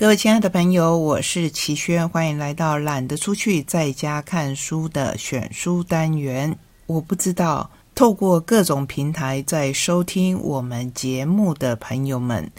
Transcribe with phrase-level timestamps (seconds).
[0.00, 6.58] 各位亲爱的朋友，我是齐轩，欢迎来到懒得出去在家看书的选书单元。
[6.86, 12.50] 我不知道透过各种平台在收听我们节目的朋友们，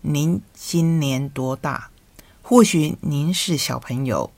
[0.00, 1.90] 您今年多大？
[2.40, 4.30] 或许您是小朋友，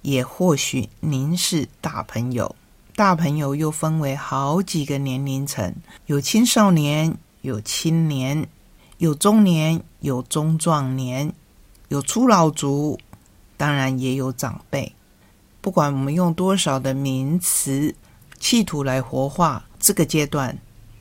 [0.00, 2.56] 也或许您是大朋友。
[2.96, 5.74] 大朋友又分为好几个年龄层，
[6.06, 8.48] 有青少年，有青年，
[8.96, 11.34] 有中年，有中壮年。
[11.90, 12.96] 有初老族，
[13.56, 14.92] 当然也有长辈。
[15.60, 17.92] 不管我们用多少的名词，
[18.38, 20.56] 企图来活化这个阶段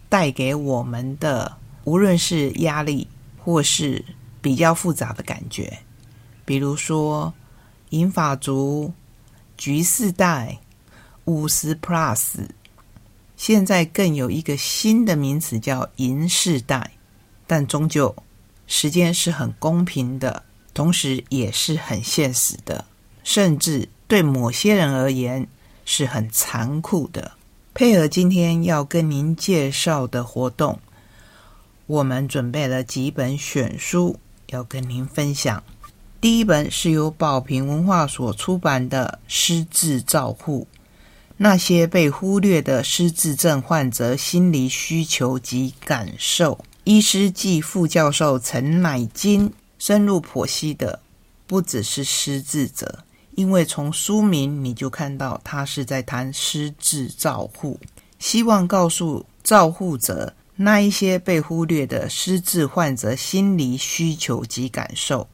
[0.10, 3.08] 带给我们的，无论是压力
[3.38, 4.04] 或是
[4.42, 5.78] 比较复杂的感觉，
[6.44, 7.32] 比如说
[7.92, 8.92] 银发族、
[9.58, 10.58] 橘世代、
[11.26, 12.48] 五十 Plus，
[13.38, 16.94] 现在更有一个新的名词叫银世代。
[17.46, 18.16] 但终究，
[18.66, 20.44] 时间是很公平的。
[20.80, 22.86] 同时也是很现实的，
[23.26, 25.46] 甚至对某些人而言
[25.84, 27.34] 是很残酷的。
[27.74, 30.80] 配合今天要跟您介绍的活动，
[31.86, 34.18] 我们准备了几本选书
[34.52, 35.62] 要跟您分享。
[36.22, 40.66] 第一本是由宝瓶文化所出版的《失智照护：
[41.36, 46.56] 那些被忽略的失智症患者心理需求及感受》，
[46.86, 49.52] 医师暨副教授陈乃金。
[49.80, 51.00] 深入剖析的
[51.48, 57.80] 不只是失智者，因为从书名你就看到他是在谈失智照护，
[58.20, 65.28] 希望告诉照护者那一些被忽略的失智患者心理需求及感受。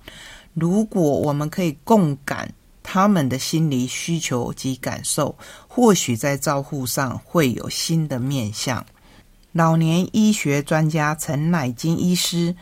[0.54, 5.36] 如果我们可以共感他们的心理需求及感受，
[5.68, 8.86] 或许在照护上会有新的面向。
[9.52, 12.56] 老年医学专家陈乃金医师。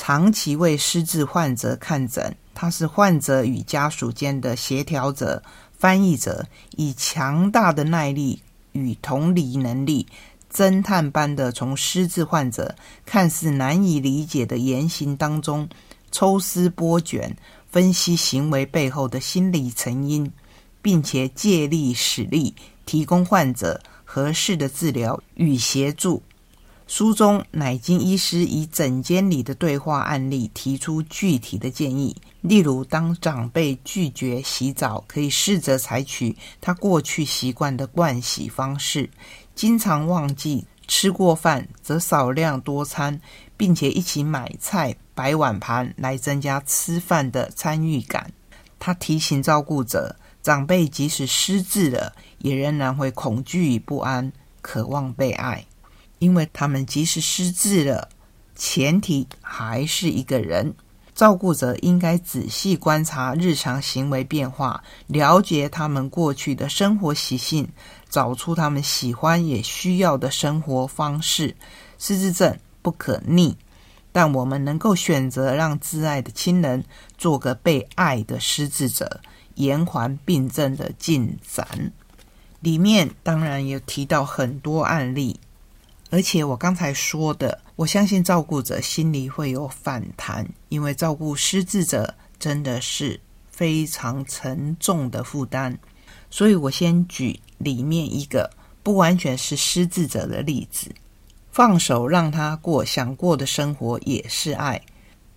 [0.00, 5.42] 长期为失智患者看诊，他是患者与家属间的协调者、
[5.76, 6.46] 翻译者，
[6.76, 10.06] 以强大的耐力与同理能力，
[10.54, 15.68] 侦探般的从失智患者看似难以理解的言行当中
[16.12, 17.36] 抽丝剥茧，
[17.68, 20.30] 分析行为背后的心理成因，
[20.80, 22.54] 并且借力使力，
[22.86, 26.22] 提供患者合适的治疗与协助。
[26.88, 39.06] 书中，乃金医师以诊间里的对话案例提出具体的建议，例如，当长辈拒绝洗澡，可以试着采取他过去习惯的盥洗方式；
[39.54, 43.20] 经常忘记吃过饭，则少量多餐，
[43.58, 48.32] 并且一起买菜、摆碗盘来增加吃饭的参与感。
[48.78, 54.32] 他提醒照顾者，长辈即使失智了，也仍然会恐惧与不安，
[54.62, 55.66] 渴望被爱。
[56.18, 58.08] 因为他们即使失智了，
[58.54, 60.74] 前提还是一个人。
[61.14, 67.68] 照顾者应该仔细观察日常行为变化，了解他们过去的生活习性，
[68.08, 71.56] 找出他们喜欢也需要的生活方式。
[71.98, 73.56] 失智症不可逆，
[74.12, 76.84] 但我们能够选择让挚爱的亲人
[77.16, 79.20] 做个被爱的失智者，
[79.56, 81.92] 延缓病症的进展。
[82.60, 85.40] 里面当然也提到很多案例。
[86.10, 93.20] 而且我刚才说的，我相信照顾者心里会有反弹，因为照顾失智者真的是
[93.50, 95.78] 非常沉重的负担。
[96.30, 98.50] 所以我先举里面一个
[98.82, 100.90] 不完全是失智者的例子：
[101.50, 104.80] 放手让他过想过的生活也是爱。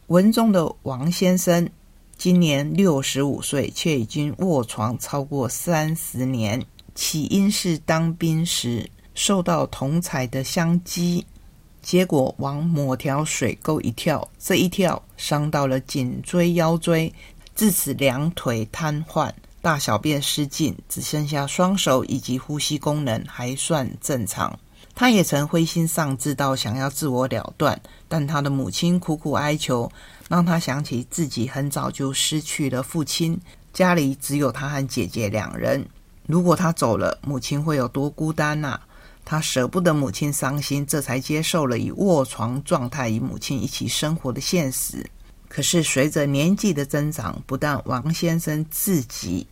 [0.07, 1.69] 文中的王先生
[2.17, 6.65] 今年六十五岁，却已经卧床超过三十年，
[6.95, 8.89] 起因是当兵时。
[9.13, 11.25] 受到同彩的相击，
[11.81, 17.13] 结果往某条水沟一跳，这一跳伤到了颈椎、腰椎，
[17.53, 24.57] 自此两腿瘫痪，大小便失禁，只剩下双手以及呼吸功能还算正常。
[24.93, 29.91] 他也曾灰心丧志到想要自我了断，但他的母亲苦苦哀求，
[30.29, 33.39] 让他想起自己很早就失去了父亲，
[33.73, 35.85] 家里只有他和姐姐两人。
[36.27, 38.79] 如果他走了，母亲会有多孤单呐？
[39.23, 45.05] 他舍不得母亲伤心，这才接受了以卧床状态与母亲一起生活的现实。
[45.47, 49.45] 可是随着年纪的增长，不但王先生自己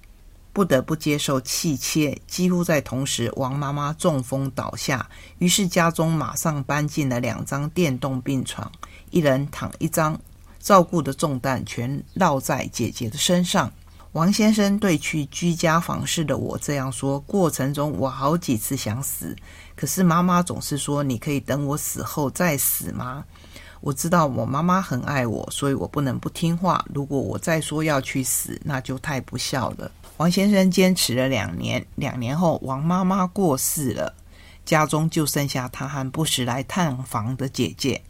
[0.51, 5.07] 不得不接受气切，几乎在同时，王妈妈中风倒下，
[5.37, 8.69] 于是家中马上搬进了两张电动病床，
[9.11, 10.19] 一人躺一张，
[10.59, 13.71] 照顾的重担全落在姐姐的身上。
[14.13, 19.35] 王先生对去居家访视的我这样说：过程中我好几次想死，
[19.75, 23.23] 可是妈妈总是说：“你可以等我死后再死吗？”
[23.81, 26.83] 我知道我妈妈很爱我，所以我不能不听话。
[26.93, 29.89] 如果我再说要去死，那就太不孝了。
[30.17, 34.13] 王先生坚持了两年，两年后，王妈妈过世了，
[34.65, 38.01] 家中就剩下他和不时来探访的姐姐。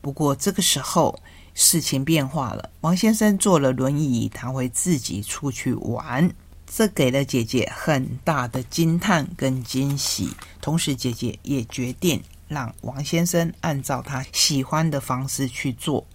[0.00, 1.18] 不过这个时候
[1.58, 6.30] 事情变化了，王先生坐了轮椅，他会自己出去玩，
[6.70, 10.28] 这给了姐姐很大的惊叹跟惊喜。
[10.60, 16.06] 同时，姐姐也决定让王先生按照他喜欢的方式去做。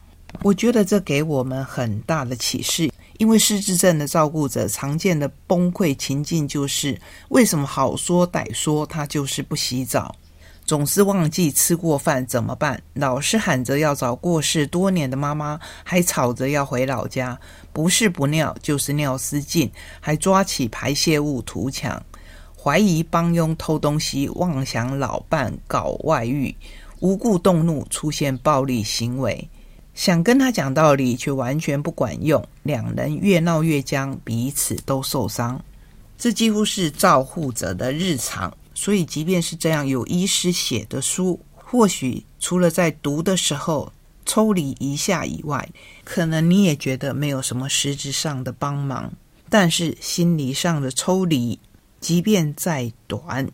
[0.43, 2.91] 我觉得这给我们很大的启示。
[3.17, 6.99] 因为失智症的照顾者常见的崩溃情境就是：
[7.29, 10.15] 为什么好说歹说他就是不洗澡，
[10.71, 12.81] 总是忘记吃过饭怎么办？
[12.93, 17.37] 老是喊着要找过世多年的妈妈，还吵着要回老家，
[17.73, 19.69] 不是不尿就是尿失禁，
[19.99, 22.01] 还抓起排泄物涂墙，
[22.57, 26.55] 怀疑帮佣偷东西，妄想老伴搞外遇，
[27.01, 29.49] 无故动怒出现暴力行为。
[29.93, 32.41] 想跟他讲道理，却完全不管用。
[32.63, 35.61] 两人越闹越僵，彼此都受伤。
[36.17, 38.53] 这几乎是照护者的日常。
[38.81, 43.93] 所以，即便是这样有医师写的书，或许除了在读的时候
[44.25, 45.69] 抽离一下以外，
[46.03, 49.13] 可能你也觉得没有什么实质上的帮忙。
[49.51, 51.59] 但是，心理上的抽离，
[51.99, 53.47] 即便再短，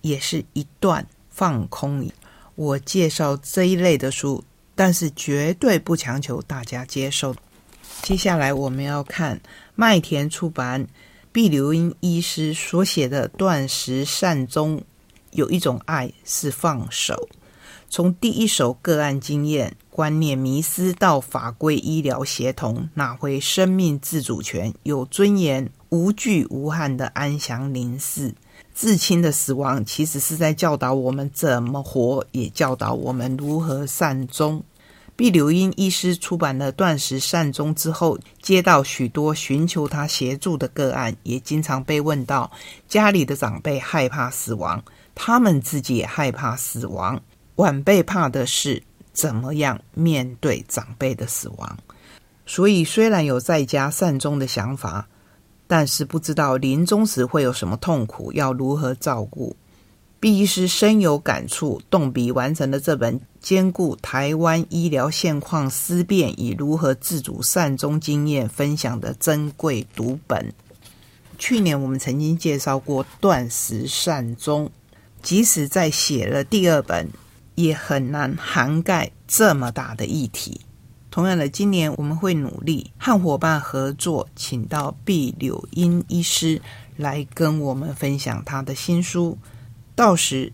[0.00, 2.10] 也是一段放空。
[2.54, 4.42] 我介绍这一类的书。
[4.78, 7.34] 但是绝对不强求大家接受。
[8.02, 9.40] 接下来我们要看
[9.74, 10.86] 麦田出版
[11.36, 14.78] 毕留英医师所写的《断食善终》，
[15.32, 17.28] 有一种爱是放手。
[17.90, 28.34] 从第一手个案经验、观念迷失到法规医疗协同，拿回生命自主权，有尊严、无惧无憾的安详临死。
[28.74, 34.64] 至亲的死亡，其实是在教导我们怎么活，也教导我们如何善终。
[35.16, 42.50] 毕柳英医师出版了《断食善终》之后，接到许多寻求他协助的个案，也经常被问到
[42.86, 44.82] 家里的长辈害怕死亡，
[45.14, 47.20] 他们自己也害怕死亡。
[47.56, 48.82] 晚辈怕的是
[49.12, 51.78] 怎么样面对长辈的死亡，
[52.44, 55.08] 所以虽然有在家善终的想法。
[55.68, 59.56] 但是不知道临终时会有什么痛苦，要如何照顾？
[60.18, 70.52] 毕医师深有感触，动笔完成了这本兼顾台湾医疗现况思辨与如何自主善终经验分享的珍贵读本。
[71.38, 74.70] 去年我们曾经介绍过断食善终，
[75.22, 77.08] 即使在写了第二本，
[77.54, 80.62] 也很难涵盖这么大的议题。
[81.10, 86.60] 同样的，今年我们会努力和伙伴合作，请到毕柳英医师
[86.96, 89.36] 来跟我们分享他的新书。
[89.96, 90.52] 到时，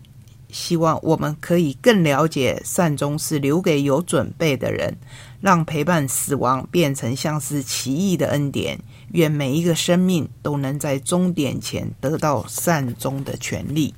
[0.49, 4.95] 希望我们可以更了解善终是留给有准备的人，
[5.41, 8.79] 让陪伴死亡变成像是奇异的恩典。
[9.11, 13.93] 愿每一个生命都能在终点前得到善终的权利。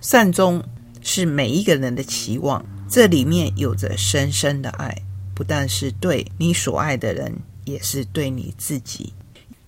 [0.00, 0.60] 善终
[1.00, 4.96] 是每一个人的期望，这里面有着深深的爱。
[5.34, 7.32] 不但是对你所爱的人，
[7.64, 9.12] 也是对你自己。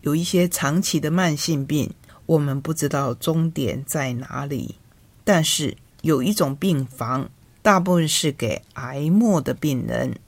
[0.00, 1.90] 有一些长期的慢性病，
[2.26, 4.76] 我们不知道终点在哪里。
[5.24, 7.30] 但是有一种病房，
[7.62, 10.18] 大部分是给癌末的病人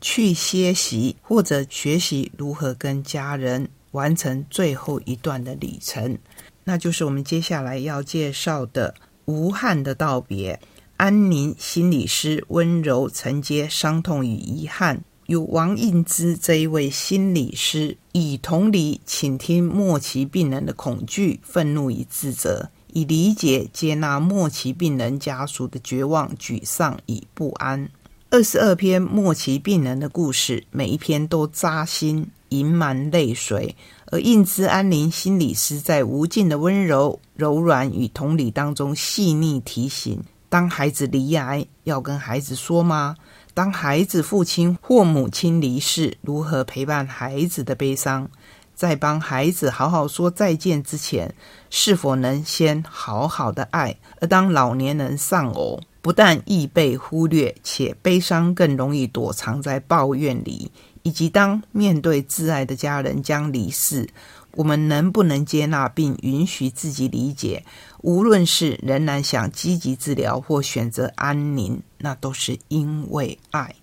[0.00, 6.18] 去歇息，或者学习如何跟家人完成最后一段的旅程。
[6.64, 8.94] 那就是我们接下来要介绍的
[9.24, 10.58] 无憾的道别。
[10.98, 27.88] 安宁心理师温柔承接伤痛与遗憾，由王应之这一位心理师以同理倾听末期病人的恐惧、愤怒与自责，以理解接纳末期病人家属的绝望、沮丧与不安。
[28.30, 40.22] 二十二篇末期病人的故事，每一篇都扎心、盈满泪水，而应之安宁心理师在无尽的温柔、柔软与同理当中，细腻提醒。
[40.48, 43.16] 当孩子离癌，要跟孩子说吗？
[43.54, 48.30] 当孩子父亲或母亲离世，如何陪伴孩子的悲伤？
[48.74, 51.34] 在帮孩子好好说再见之前，
[51.70, 53.96] 是否能先好好的爱？
[54.20, 60.70] 而当老年人丧偶，不但易被忽略，且悲伤更容易躲藏在抱怨里，
[61.02, 64.08] 以及当面对挚爱的家人将离世。
[64.54, 67.64] 我们能不能接纳并允许自己理解？
[68.02, 73.74] 无论是仍然想积极治疗或选择安宁，那都是因为爱。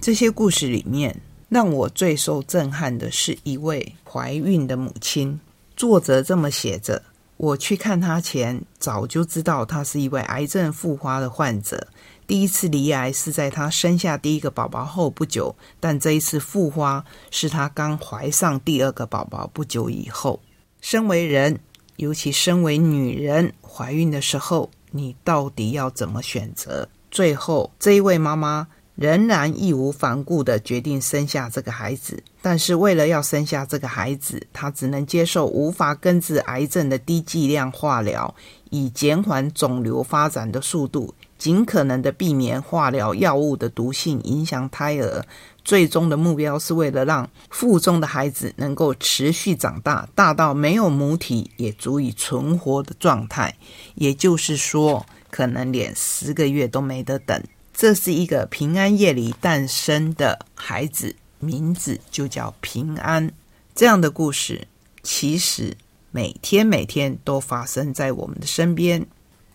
[0.00, 5.38] 这些故事里面，让我最受震撼的是一位怀孕的母亲。
[5.76, 7.02] 作者这么写着：
[7.36, 11.88] 我去看她前，早就知道她是一位癌症复发的患者。
[12.24, 20.40] 第一次离癌是在她生下第一个宝宝后不久，但这一次复发是她刚怀上第二个宝宝不久以后。
[20.80, 21.58] 身为人，
[21.96, 26.88] 尤其身为女人，怀孕的时候，你到底要怎么选择？
[27.10, 28.68] 最后，这一位妈妈。
[29.00, 38.34] 仍然义无反顾地决定生下这个孩子，但是为了要生下这个孩子，她只能接受无法根治癌症的低剂量化疗，
[38.68, 45.24] 以减缓肿瘤发展的速度，尽可能的避免化疗药物的毒性影响胎儿。
[45.64, 53.56] 最终的目标是为了让腹中的孩子能够持续长大，大到没有母体也足以存活的状态。
[53.94, 57.42] 也就是说，可能连十个月都没得等。
[57.80, 63.32] 这是一个平安夜里诞生的孩子，名字就叫平安。
[63.74, 64.68] 这样的故事
[65.02, 65.78] 其实
[66.10, 69.06] 每天每天都发生在我们的身边。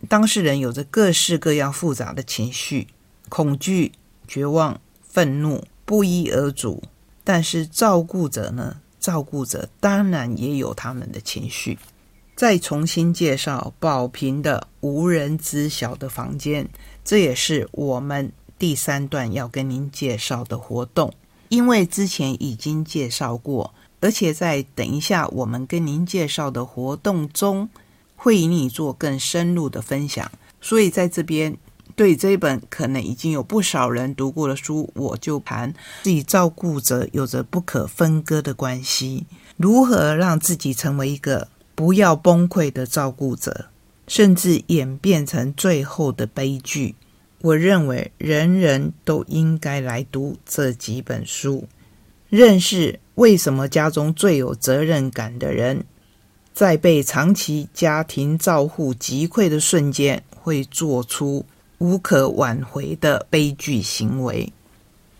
[0.09, 2.87] 当事人有着各式各样复杂的情绪，
[3.29, 3.91] 恐惧、
[4.27, 6.81] 绝望、愤怒不一而足。
[7.23, 8.77] 但是照顾者呢？
[8.99, 11.77] 照顾者当然也有他们的情绪。
[12.35, 16.67] 再重新介绍宝平的无人知晓的房间，
[17.05, 21.13] 这也是我们第三段要跟您介绍的活动。
[21.47, 27.69] 因为之前已经介绍过，而且在等一下我们跟您介绍的活动中，
[28.17, 30.29] 会引你做更深入的分享。
[30.59, 31.55] 所以在这边，
[31.95, 35.73] 对这本可能已经有不少人读过的书，我就谈
[36.03, 39.25] 自己照顾者有着不可分割的关系，
[39.55, 41.47] 如何让自己成为一个。
[41.75, 43.67] 不要崩溃的照顾者，
[44.07, 46.95] 甚至演变成最后的悲剧。
[47.41, 51.67] 我认为人人都应该来读这几本书，
[52.29, 55.85] 认识为什么家中最有责任感的人，
[56.53, 61.45] 在被长期家庭照护击溃的瞬间，会做出
[61.77, 64.51] 无可挽回的悲剧行为。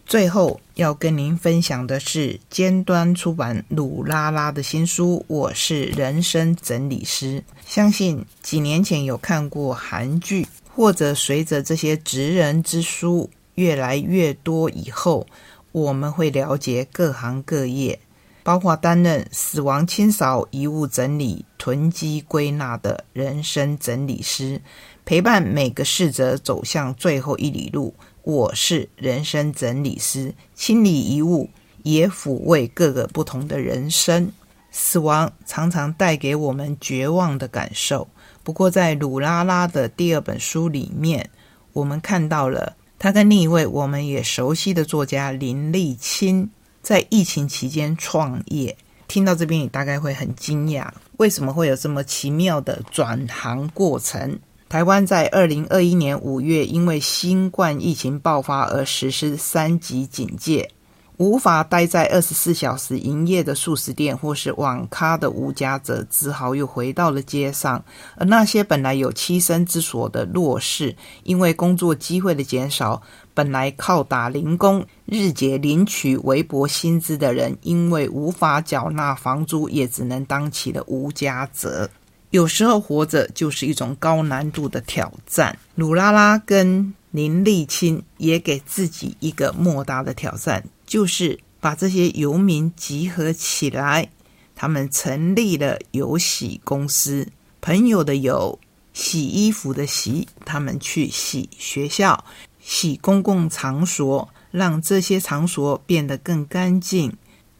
[0.06, 7.40] 最后要跟您分享的是尖端出版鲁拉拉的新书《我是人生整理师》。
[7.66, 15.26] 相信几年前有看过韩剧，或者随着这些职人之书越来越多以后，
[15.72, 17.98] 我们会了解各行各业，
[18.44, 24.62] 包括担任死亡清扫、遗物整理、囤积归纳的人生整理师，
[25.06, 27.96] 陪伴每个逝者走向最后一里路。
[28.26, 31.52] 我是人生整理师，清理遗物
[31.84, 34.32] 也抚慰各个不同的人生。
[34.72, 38.08] 死亡常常带给我们绝望的感受。
[38.42, 41.30] 不过，在鲁拉拉的第二本书里面，
[41.74, 46.50] 我们看到了他跟另一位我们也熟悉的作家林立清
[46.82, 48.76] 在疫情期间创业。
[49.08, 54.40] 听到这边，你大概会很惊讶，为什么会有这么奇妙的转行过程？
[54.68, 60.72] 台湾在二零二一年五月，因为新冠疫情爆发而实施三级警戒，
[61.18, 67.86] 无法待在二十四小时营业的素食店或是网咖的无家者，只好又回到了街上。
[68.18, 73.02] 而那些本来有栖身之所的弱势，因为工作机会的减少，
[73.36, 81.88] 本来靠打零工、日结领取微薄薪资的人，因为无法缴纳房租，也只能当起了无家者。
[82.36, 85.58] 有时候活着就是一种高难度的挑战。
[85.76, 94.10] 鲁拉拉跟林立清也给自己一个莫大的挑战，就是把这些游民集合起来。
[94.54, 97.30] 他们成立了游洗公司，
[97.62, 98.60] 朋友的有
[98.92, 102.26] 洗衣服的洗，他们去洗学校、
[102.60, 107.16] 洗公共场所，让这些场所变得更干净，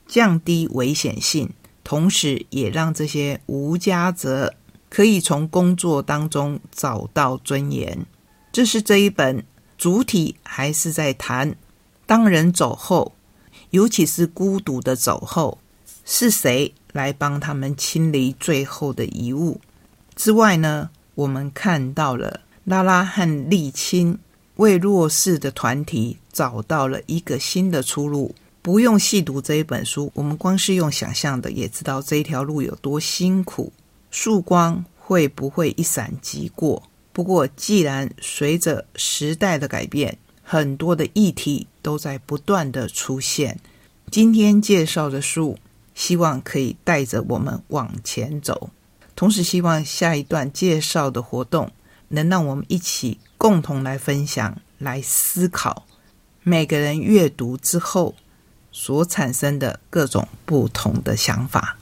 [0.06, 1.50] 降低危险性，
[1.86, 4.54] 同时也让这些无家者。
[4.96, 8.06] 可以从工作当中找到尊严，
[8.54, 9.46] 这是这一本
[9.78, 11.54] 主体还是在谈
[12.06, 13.12] 当人走后，
[13.72, 15.58] 尤其是孤独的走后，
[16.06, 19.60] 是谁来帮他们清理最后的遗物？
[20.16, 24.18] 之外呢，我们看到了拉拉和沥青
[24.56, 28.34] 为弱势的团体找到了一个新的出路。
[28.62, 33.74] 不用细读这一本书，我们光是用想象的，也知道这一条路有多辛苦。
[34.16, 36.84] 曙光会不会一闪即过？
[37.12, 43.60] 不过，既然随着时代的改变，很多的议题都在不断的出现。
[44.10, 45.60] 今天介绍的书，
[45.94, 48.70] 希望可以带着我们往前走。
[49.18, 51.70] 同时，希望下一段介绍的活动，
[52.08, 55.86] 能让我们一起共同来分享、来思考
[56.42, 58.16] 每个人阅读之后
[58.72, 61.78] 所产生的各种不同的想法。